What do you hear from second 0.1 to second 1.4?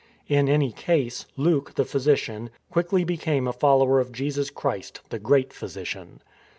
In any case,